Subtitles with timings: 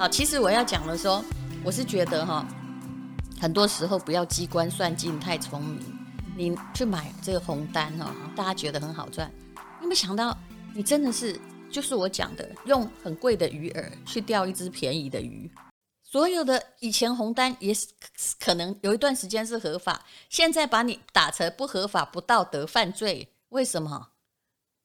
[0.00, 1.22] 好，其实我要讲的说，
[1.62, 2.48] 我是觉得哈，
[3.38, 5.78] 很多时候不要机关算尽太聪明。
[6.34, 9.30] 你去买这个红单哈，大家觉得很好赚，
[9.78, 10.34] 你没想到
[10.74, 11.38] 你真的是
[11.70, 15.52] 就是我讲的，用很贵的鱼饵去钓一只便宜的鱼。
[16.02, 17.86] 所有的以前红单也是
[18.38, 24.12] 可能有一段时间是合法，现在把你打成不合法、不道德、犯罪，为什么？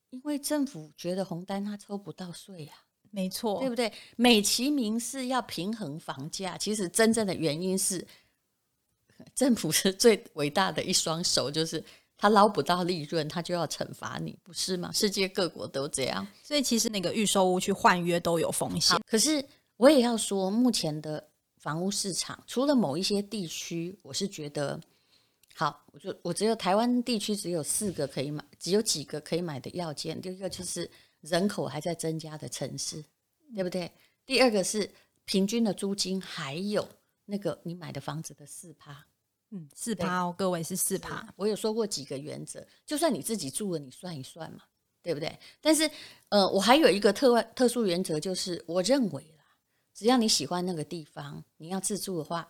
[0.09, 2.73] 因为政府觉得红单他抽不到税呀，
[3.16, 3.90] 没错，对不对？
[4.18, 8.05] 美其名是要平衡房价，其实真正的原因是
[9.34, 11.82] 政府是最伟大的一双手，就是
[12.18, 14.91] 他捞不到利润，他就要惩罚你，不是吗？
[14.91, 18.98] 世界各国都这样，所以其实那个预售屋去换约都有风险。
[19.08, 19.41] 可是
[19.77, 21.26] 我也要说，目前的
[21.58, 24.77] 房屋市场，除了某一些地区，我是觉得。
[25.58, 30.20] 好，我就我只有台湾地区只有四个可以买，只有几个可以买的要件。
[30.22, 30.91] 第一个就是
[31.25, 33.03] 人口还在增加的城市，
[33.53, 33.91] 对不对？
[34.26, 34.90] 第二个是
[35.26, 36.87] 平均的租金，还有
[37.26, 39.05] 那个你买的房子的四趴，
[39.51, 41.27] 嗯，四趴哦，各位是四趴。
[41.35, 44.62] 我有说过几个原则，就算你自己住了，你算一算嘛，
[45.01, 45.37] 对不对？
[45.62, 45.90] 但是，
[46.29, 49.45] 呃，我还有一个特外特殊原则，就是我认为啦，
[49.93, 52.48] 只要你喜欢那个地方，你要自住的话，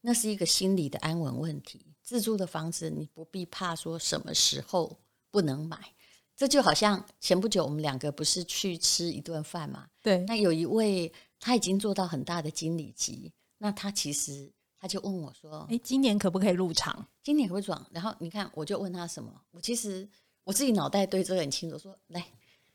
[0.00, 1.86] 那是一个心理的安稳问题。
[2.02, 4.98] 自住的房子，你不必怕说什么时候
[5.30, 5.94] 不能买。
[6.40, 9.86] 这就好像前不久我们两个不是去吃一顿饭嘛？
[10.00, 10.24] 对。
[10.26, 17.06] 那有一位他已经做到很大的经理级，那他其实他就问我说：“诶，今年可不可以入场？
[17.22, 19.30] 今年可不可以入？”然后你看，我就问他什么？
[19.50, 20.08] 我其实
[20.42, 22.26] 我自己脑袋对这个很清楚，说：“来，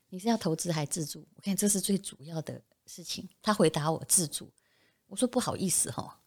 [0.10, 1.26] 你是要投资还自住？
[1.34, 4.48] 我看这是最主要的事情。”他回答我：“自住。”
[5.10, 6.25] 我说：“不好意思哈，那。”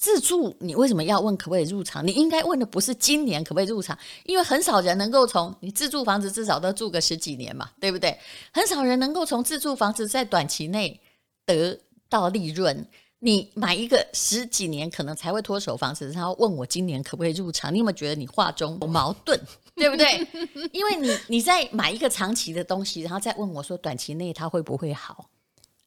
[0.00, 2.04] 自住，你为什么要问可不可以入场？
[2.06, 8.18] 你应该问的不是今年可不可以入场，因为很少人能够从你自住房子至少都住个十几年嘛，对不对？
[8.50, 10.98] 很少人能够从自住房子在短期内
[11.44, 11.78] 得
[12.08, 12.86] 到利润。
[13.22, 17.70] 你买一个十几年可能才会脱手房子，然后问我今年可不可以入场？
[17.70, 19.38] 你有没有觉得你话中有矛盾？
[19.76, 20.26] 对不对？
[20.72, 25.26] 因为你你在买一个长期的东西，然后再问我说短期内它会不会好？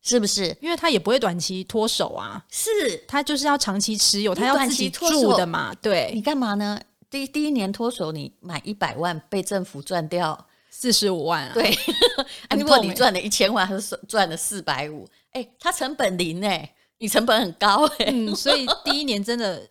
[0.03, 0.55] 是不是？
[0.59, 2.69] 因为他也不会短期脱手啊，是
[3.07, 5.73] 他就是要长期持有，他要自己住的嘛。
[5.81, 6.77] 对，你干嘛呢？
[7.09, 11.51] 第第一年脱手，你买一百万，被政府赚掉四十五万啊？
[11.53, 11.73] 对，
[12.59, 15.07] 如果你赚了一千万，还是赚了四百五？
[15.31, 19.65] 哎，他成本零哎，你成本很高哎，嗯， 所以第一年真的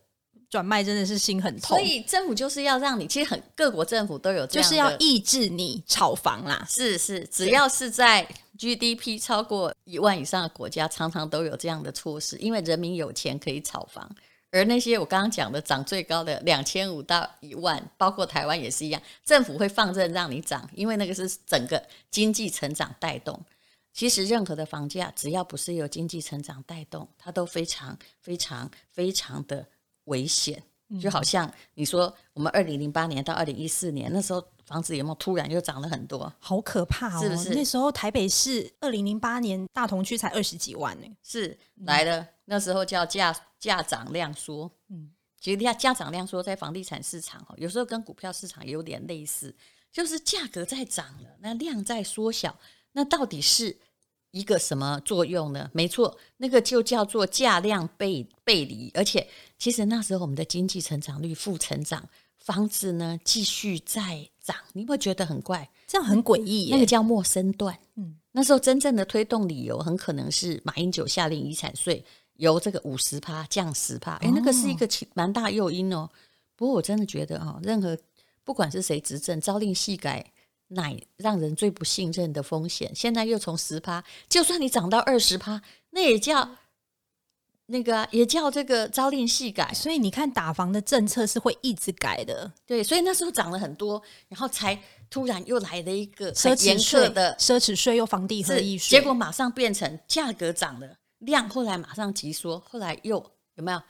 [0.49, 1.77] 转卖真的是心很痛。
[1.77, 6.67] 所以政府就是要让你，其实很各国政府都有就是要抑制你炒房啦。
[6.71, 8.27] 是是，只要是在。
[8.63, 14.09] GDP 超过一万以上的国家，常常都有这样的措施，因为人民有钱可以炒房，
[14.53, 23.45] 而那些我刚刚讲的涨最高的两千五到一万，包括台湾也是一样，政府会放任让你涨，因为那个是整个经济成长带动。
[23.93, 29.67] 其实任何的房价，只要不是由经济成长带动，它都非常非常非常的
[30.05, 30.63] 危险。
[31.01, 34.43] 就好像你说，我们二零零八年到二零一四年那时候。
[34.65, 36.33] 房子有没有突然又涨了很多？
[36.39, 37.21] 好可怕哦！
[37.21, 37.53] 是不是？
[37.53, 41.07] 那时候台北市二零零八年大同区才二十几万呢。
[41.23, 44.71] 是来了，那时候叫价价涨量缩。
[44.89, 45.11] 嗯，
[45.41, 49.55] 其实价价涨量缩在房地产市场有时候跟股票市场有点类似，
[49.91, 52.57] 就是价格在涨了，那量在缩小，
[52.93, 53.77] 那到底是
[54.33, 55.71] 一个什么作用呢？
[55.73, 58.91] 没错，那个就叫做价量背背离。
[58.95, 59.27] 而且，
[59.59, 62.07] 其实那时候我们的经济成长率负成长。
[62.39, 66.71] 房子呢继续在涨，你会觉得很怪，这样很诡异。
[66.73, 72.05] 那个叫陌生段，嗯，那时候真正的推动理由很可能是马英九下令遗产税
[72.39, 76.11] 由这个五十趴降十趴，哎，那个是一个蛮大诱因哦。
[76.57, 77.97] 不过我真的觉得哈，任何
[78.43, 80.32] 不管是谁执政，朝令夕改
[80.75, 82.93] 乃让人最不信任的风险。
[82.95, 86.57] 现在又从十趴，就算你涨到二十趴，那也叫。
[87.67, 94.79] 那个、啊、也叫这个朝令夕改，所以你看打房的政策是会一直改的，对，所以那时候涨了很多，然后才
[95.09, 103.17] 突然又来了一个奢侈税的奢侈税，又房地合一税，结果马上变成价格涨了，量后来马上急缩，后来又
[103.55, 103.81] 有没有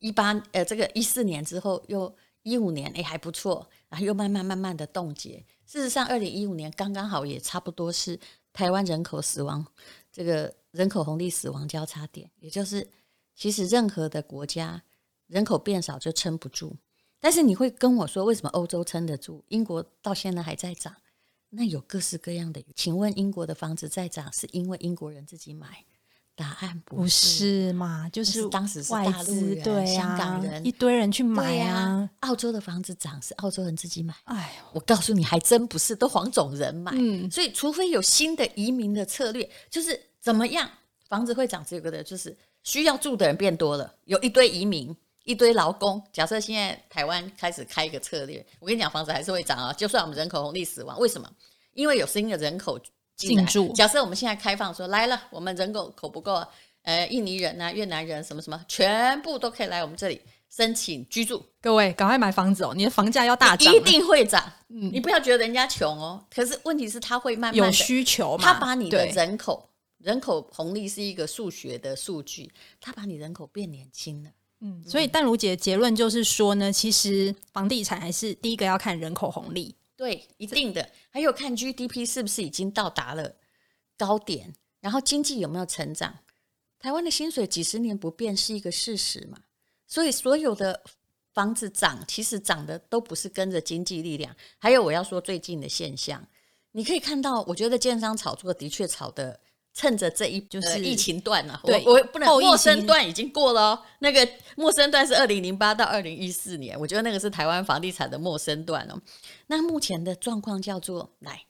[0.00, 2.12] 一八呃这个一四年之后又
[2.42, 5.44] 一五年诶还不错，然后又慢慢慢慢的冻结。
[5.66, 8.18] 事实上，二零一五年刚刚好也差不多是
[8.52, 9.66] 台湾人口死亡
[10.10, 12.88] 这个人口红利死亡交叉点，也就是。
[13.40, 14.82] 其实任何的国家
[15.28, 16.76] 人口变少就撑不住，
[17.20, 19.44] 但是你会跟我说为什么欧洲撑得住？
[19.46, 20.96] 英国到现在还在涨，
[21.50, 22.60] 那有各式各样的。
[22.74, 25.84] 请问英国的房子在涨，是因为英国人自己买？
[26.38, 28.08] 答案不是，嘛？
[28.12, 32.10] 就是，当时是外资、对啊、香港人一堆人去买啊，啊。
[32.20, 34.14] 澳洲的房子涨是澳洲人自己买。
[34.22, 36.92] 哎，我告诉你，还真不是，都黄种人买。
[36.94, 40.70] 嗯，所以除非有新的移民的策略，就是怎么样？
[41.08, 44.94] 房子会涨这个的，就是需要住的人变多了，有一堆移民，
[45.24, 46.00] 一堆劳工。
[46.12, 51.28] 假设现在台湾开始开一个策略，我跟你讲，房子还是会涨啊，就算我们人口红利死亡，为什么？
[51.72, 52.78] 因为有新的人口
[53.18, 53.70] 进驻。
[53.74, 56.42] 假设我们现在开放说来了，我们人口口不够，
[56.84, 60.18] 呃，印尼人啊、越南人什么什么，全部都可以来我们这里。
[60.50, 62.72] 申请居住，各位赶快买房子哦！
[62.74, 64.42] 你的房价要大涨，一定会涨。
[64.70, 68.42] 嗯，你不要觉得人家穷哦，可是问题是他会慢慢有需求嘛。
[68.42, 69.68] 它把你的人口
[69.98, 72.50] 人口红利是一个数学的数据，
[72.80, 74.30] 他把你人口变年轻了。
[74.60, 80.88] 嗯，所以淡如姐的结论就是说呢，其实房地产还是第一个要看人口红利，对，一定的。
[81.10, 83.34] 还有看 GDP 是不是已经到达了
[83.96, 86.20] 高点，然后经济有没有成长。
[86.78, 89.40] 台湾的薪水几十年不变是一个事实嘛？
[89.88, 90.84] 所以所有的
[91.34, 94.36] 房子涨，其实涨的都不是跟着经济力量。
[94.58, 96.24] 还有我要说最近的现象，
[96.70, 99.40] 你可以看到，我觉得建商炒作的确炒的，
[99.78, 101.60] 趁着这一就是、呃、疫情段了、啊。
[101.64, 103.82] 对，我，我不能陌生段已经过了哦。
[104.00, 109.00] 那个陌生段是二零零八到二零一四年，我觉得那个是台湾房地产的陌生段哦。
[109.46, 111.40] 那目前的状况叫做来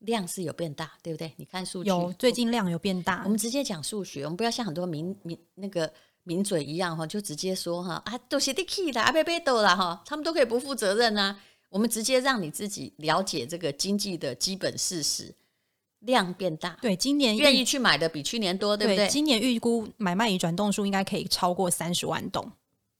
[0.00, 1.32] 量是有变大，对不对？
[1.38, 3.22] 你看数据，有最近量有变大。
[3.24, 5.90] 我们直接讲数学，我们不要像很多民民那个。
[6.24, 11.36] 名嘴一样哈，就直接说哈啊，都是的 key 的阿贝贝多了哈，他们都可以不负责任啊。
[11.68, 15.34] 我们直接让你自己了解这个经济的基本事实，
[16.02, 16.76] 量变大。
[16.80, 19.06] 对，今年愿意去买的比去年多，对不对？
[19.06, 22.50] 对，今年预估买卖与转动数应该可以超过三十万栋。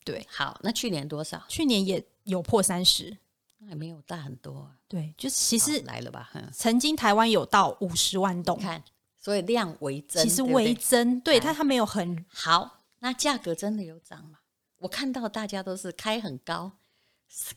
[0.04, 1.40] 对，好，那去年多少？
[1.46, 3.16] 去年也有破三十，
[3.58, 4.72] 那还没有大很多啊。
[4.88, 6.28] 对，就是其实来了吧？
[6.52, 8.82] 曾经台湾有到五十万栋，看，
[9.19, 12.81] 所以量为增，其实微增，对，它它没有很好。
[12.99, 14.38] 那价格真的有涨吗？
[14.78, 16.72] 我看到大家都是开很高，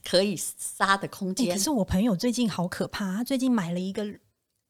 [0.03, 1.51] 可以杀的空间。
[1.51, 4.06] 可是我朋友最近好可怕，他最近买了一个，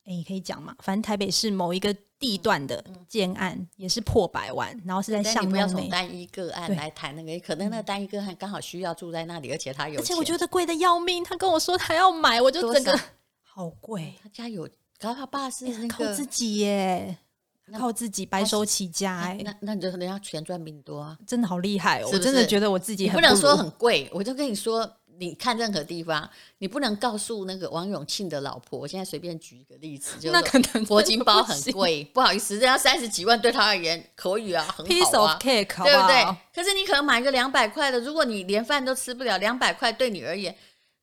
[0.06, 0.76] 哎，可以讲嘛？
[0.80, 5.52] 反正台北市某一个地段的建案也是破百万，然后是在项目内。
[5.52, 11.24] 不要从单一个案来谈那个，可能那个单一个案刚好需要住在那里，而且他有，而且我觉得贵的要命。
[11.24, 13.00] 他跟我说他要买，我就整个
[13.42, 14.14] 好贵。
[14.22, 14.70] 他家有，
[15.00, 17.18] 然后他爸是那个靠自己耶。
[17.80, 22.10] 靠自己白手起家哎、欸，那那你就人家钱赚比你多啊，真的好厉害哦！
[22.14, 24.88] 我真的觉得我自己不能说很贵，我就跟你说，
[25.20, 36.38] 你看任何地方，你不能告诉那个王永庆的老婆，我现在随便举一个例子，就那可能铂金包很贵，不好意思，人家三十几万对他而言可以啊，很好啊，piece of cake，对不对？
[36.54, 40.56] 可是你可能买个两百块的，如果你连饭都吃不了，两百块对你而言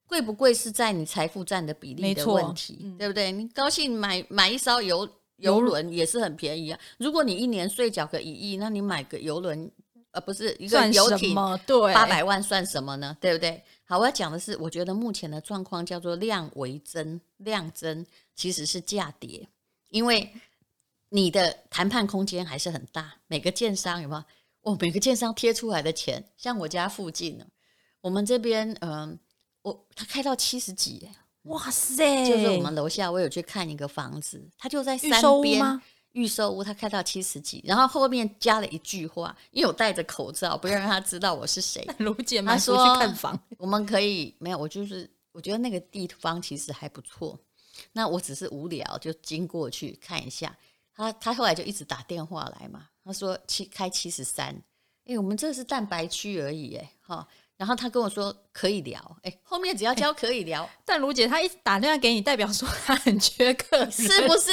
[0.06, 3.32] 贵不贵是在你财富占的比例的问题，嗯、对不对？
[3.32, 5.08] 你高兴买买一艘游。
[5.38, 6.78] 游轮也是很便宜啊！
[6.98, 9.68] 如果你一年税缴个一亿，那你买个游轮，
[10.12, 11.34] 呃，不是一个游艇，
[11.66, 13.16] 对，八百万算什么呢？
[13.20, 13.60] 对不对？
[13.92, 19.46] 好，我要讲的是，我觉得目前的状况叫做量为增，量增其实是价跌，
[19.90, 20.32] 因为
[21.10, 23.12] 你的谈判空间还是很大。
[23.26, 24.24] 每个建商有没有？
[24.62, 27.44] 哦，每个建商贴出来的钱，像我家附近呢，
[28.00, 29.18] 我们这边，嗯、呃，
[29.60, 31.06] 我他开到七十几。
[31.42, 32.26] 哇塞！
[32.26, 35.60] 就是我们楼下，我有去看一个房子，它就在三边。
[36.12, 36.62] 预售屋吗？
[36.62, 41.86] 预售屋，它开到七十几，然后后面加了一句话，因为我戴着口罩，不要让他知道我是谁。
[41.98, 47.38] 卢姐妈说去看房， 我们可以没有，我就是我觉得那个地方其实还不错。
[47.92, 50.56] 那我只是无聊，就经过去看一下。
[50.94, 54.54] 他他后来就一直打电话来嘛，他说七开七十三，
[55.06, 57.26] 哎，我们这是蛋白区而已，哎，哈。
[57.56, 60.68] 然后他跟我说可以聊，哎，后面只要交可以聊。
[60.84, 64.50] 但卢姐她一直打电话给你，代表说她很缺客，是不是？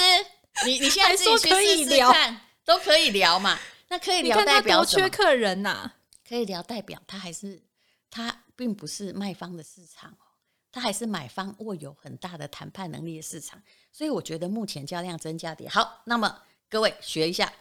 [0.66, 3.58] 你你现在自己去试试看，都可以聊嘛。
[3.88, 5.92] 那可以聊代表缺客人呐？
[6.28, 7.62] 可以聊代表他还是
[8.10, 10.26] 他并不是卖方的市场哦，
[10.72, 13.62] 他还是买方握有很大的谈判能力的市场。
[13.92, 15.68] 所以我觉得目前叫量增价跌。
[15.68, 17.52] 好，那么各位学一下，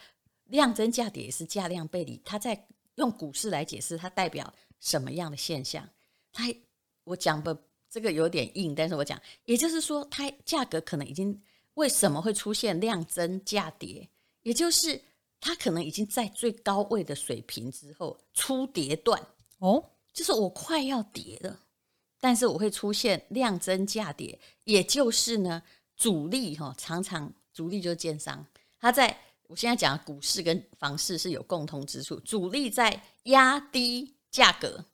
[0.44, 2.20] 量增价跌也是价量背离。
[2.24, 4.52] 它在用股市来解释，它代表。
[4.80, 5.88] 什么样的现象？
[6.32, 6.44] 它
[7.02, 11.42] 我讲的这个有点硬，但是我讲，也就是说，它价格可能已经
[11.78, 14.08] 为什么会出现量增价跌？
[14.42, 15.00] 也就是
[15.40, 19.20] 它可能已经在最高位的水平之后出跌段
[19.58, 21.60] 哦，就是我快要跌了，
[22.20, 25.62] 但是我会出现量增价跌，也就是呢，
[25.96, 28.44] 主力哈常常主力就是建商，
[28.78, 29.16] 他在
[29.46, 34.14] 我现在讲的股市跟房市是有共同之处，主力在压低。
[34.30, 34.84] 价格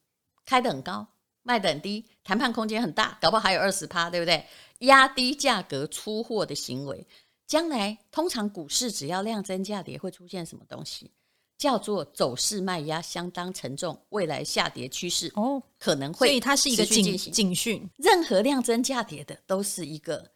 [0.47, 1.05] 开得很高，
[1.43, 4.47] 卖得很低，谈判空间很大，搞不好还有二十趴，对不对？
[4.85, 7.07] 压低价格出货的行为，
[7.47, 11.11] 将来通常股市只要量增价跌，会出现什么东西？
[11.57, 17.88] 叫做走势卖压相当沉重，未来下跌趋势哦可能会，所以它是一个警警讯。
[17.97, 20.29] 任何量增价跌的，都是一个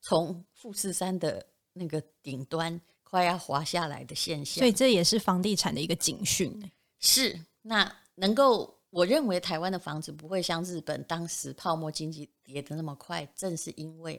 [0.00, 4.60] 从富士山的那个顶端快要滑下来的现象。
[4.60, 6.70] 所以这也是房地产的一个警讯。
[7.00, 14.18] 是，那能够我认为台湾的房子不会像日本当时泡沫经济跌得那么快，正是因为，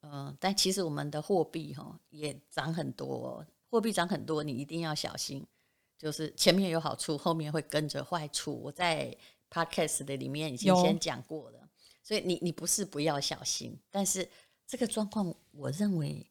[0.00, 5.44] 呃，但其实我们的货币哈也涨很多，货币涨很多，你一定要小心，
[5.98, 8.54] 就是前面有好处，后面会跟着坏处。
[8.62, 9.12] 我在
[9.50, 11.68] podcast 的里面已经先讲过了，
[12.00, 14.28] 所以你你不是不要小心，但是
[14.68, 16.24] 这个状况，我认为，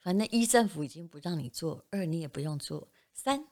[0.00, 3.46] 反正一政府已经不让你做，二你也不用做，三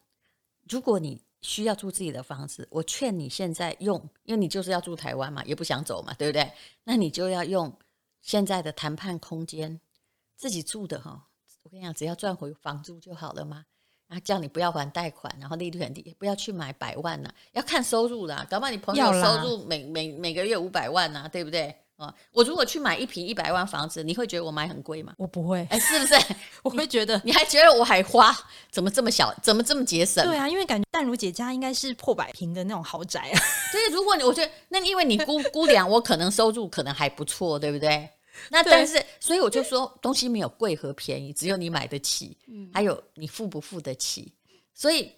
[0.69, 6.51] 如果你需要住自己的房子，我劝你现在用，因为你就是要住台湾嘛，也不想走嘛，对不对？
[6.85, 7.73] 那你就要用
[8.23, 9.81] 现在的谈判空间，
[10.37, 11.29] 自己住的哈。
[11.63, 13.67] 我跟你讲，只要赚回房租就好了嘛。
[14.09, 18.47] 啊，叫你不要还贷款，然后利率很低，不要去买百万呐，要看收入啦。
[18.51, 21.75] 搞不好你朋友收入每每每个月五百万呐，对不对？
[21.97, 25.15] 啊，我如果去买一平一百万房子，你会觉得我买很贵吗？
[25.17, 26.15] 我不会，哎，是不是？
[26.63, 28.35] 我会觉得，你还觉得我还花？
[28.71, 29.33] 怎么这么小？
[29.43, 30.25] 怎么这么节省？
[30.27, 33.41] 对啊，因为感觉淡如姐家应该是破百平的那种豪宅啊。
[33.73, 38.11] 对，如果你我觉得，那因为你估估量，我可能收入可能还不错，对不对？
[38.51, 42.37] 那但是，所以我就说，东西没有贵和便宜，只有你买得起，
[42.73, 44.35] 还有你付不付得起。
[44.75, 45.13] 所以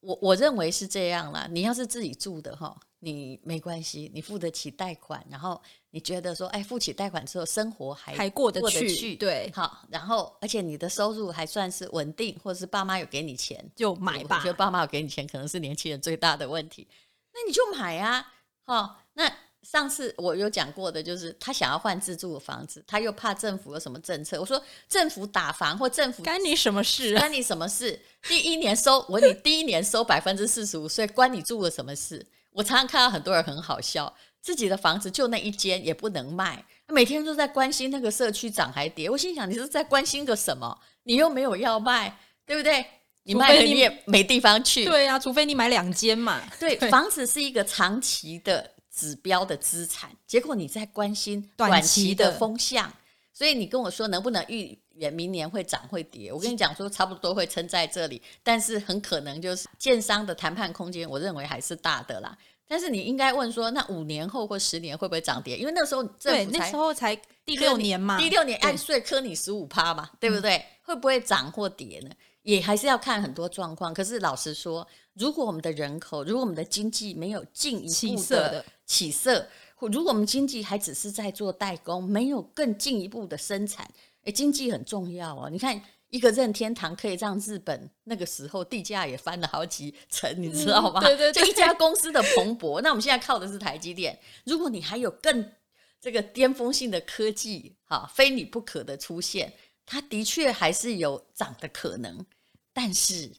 [0.00, 1.46] 我我认为是这样啦。
[1.50, 5.60] 你要是自己住的哈，你没关系，你付得起贷款，然后
[5.90, 14.36] 你觉得说，哎，付起贷款之后生活还还过得去，对，好，然后而且你的收入还算是稳定，或者是爸妈有给你钱，就买吧。
[14.36, 16.88] 我觉得爸妈有给你钱，可能是年轻人最大的问题。
[17.32, 18.32] 那你就买啊，
[18.64, 19.32] 好，那。
[19.62, 24.38] 上次我有讲过的，就是他想要换自住的房子，他又怕政府有什么政策。
[24.38, 27.20] 我说政府打房或政府干你什么事啊？
[27.22, 28.00] 干你什么事？
[28.28, 32.24] 第一年收我，你第一年收百分之四十五所以，关你住了什么事？
[32.56, 39.10] 我常常看到很多人很好笑，自己的房子就那一间也不能卖，每天都在关心那个社区涨还跌。
[39.10, 40.76] 我心想，你是在关心个什么？
[41.02, 42.84] 你又没有要卖，对不对？
[43.24, 44.86] 你卖了你也没地方去。
[44.86, 46.40] 对啊，除非你买两间嘛。
[46.58, 48.72] 对， 对房子是一个长期的。
[48.98, 52.90] 指标的资产，结果你在关心短期的风向，
[53.36, 56.32] 所以你跟我说能不能预言明年会涨会跌？
[56.32, 62.34] 我跟你讲说差不多会撑在这里，但是很可能就是建商的谈判空间，我认为还是大的啦。
[62.66, 65.58] 但是你应该问说，那五年后或十年会不会涨跌？
[65.58, 67.14] 因为那时候政府那时候才
[67.44, 70.56] 第六年嘛，第六年按税科你十五趴嘛，对不对？
[70.56, 72.10] 嗯、会不会涨或跌呢？
[72.40, 73.92] 也还是要看很多状况。
[73.92, 79.46] 可是老实说，如果我们的人口，如果我们的经济没有进一步的起色，或
[79.78, 83.86] 如果我们经济还只是在做代工，没有更进一步的生产，
[84.24, 85.50] 诶，经济很重要哦。
[85.50, 85.78] 你看，
[86.08, 91.00] 一个任天堂可以让日本那个时候地价也翻了好几层，你知道吗？
[91.00, 92.80] 对对，就一家公司的蓬勃。
[92.80, 94.18] 那我们现在靠的是台积电。
[94.44, 95.52] 如果你还有更
[96.00, 99.52] 这个巅峰性的科技，哈，非你不可的出现，
[99.84, 102.24] 它的确还是有涨的可能。
[102.72, 103.30] 但是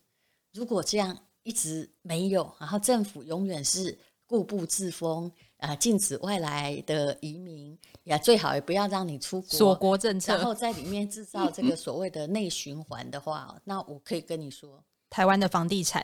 [0.54, 3.98] 如果这样一直没有，然后政府永远是。
[4.30, 16.04] 固步自封啊，禁止外来的移民，也最好也不要让你出国，锁国政策，然后在里面制造这个所谓的内循环的话，那我可以跟你说，台湾的房地产，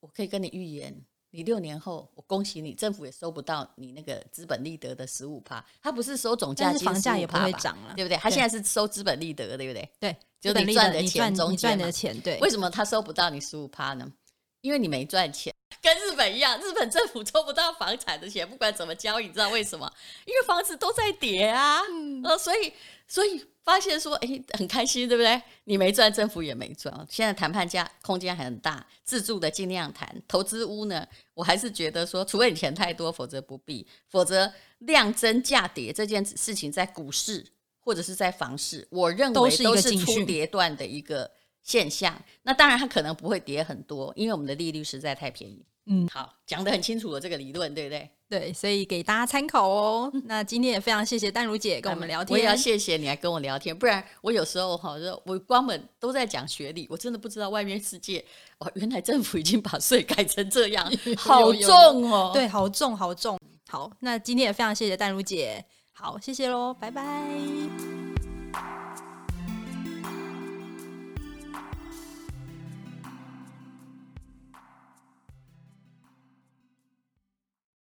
[0.00, 0.94] 我可以跟你预言，
[1.30, 8.18] 你六年后，我恭喜你，政府也收不到你那个资本利得的十五趴，他不是收总价金，房价也不会涨了，对不对？
[8.18, 9.90] 他现在是收资本利得，对不对？
[9.98, 12.38] 对，就你赚的钱中赚的钱，对。
[12.40, 14.12] 为什么他收不到你十五趴呢？
[14.60, 15.54] 因为你没赚钱。
[15.82, 19.90] 跟日本一样，日本政府抽不到房产的钱，不管怎么交易，你知道为什么？
[20.26, 22.72] 因为房子都在跌啊，嗯、呃，所以
[23.08, 25.40] 所以发现说，哎，很开心，对不对？
[25.64, 26.94] 你没赚，政府也没赚。
[27.08, 37.46] 现在谈判价空间还很大，自住的尽量谈，投资屋呢，我还是觉得说，除非你钱太多，否则不必，否则量增价跌这件事情，在股市
[37.80, 41.30] 或者是在房市，我认为都是出跌段的一个
[41.62, 42.22] 现象。
[42.42, 45.64] 那当然，它可能不会跌很多，因为我们的利率实在太便宜。
[45.92, 48.08] 嗯，好，讲得很清楚了，这个理论对不对？
[48.28, 50.08] 对，所以给大家参考哦。
[50.26, 54.94] 那今天也非常谢谢淡如姐跟我们聊天，我也要谢谢你来跟我聊天，不然我有时候哈，
[55.26, 58.24] 我光们都在讲学历，我真的不知道外面世界
[58.58, 63.36] 哦，原来政府已经把税改成这样， 好重哦，对，好重好重。
[63.68, 68.09] 好，那今天也非常谢谢淡如姐，好，谢谢喽，拜拜。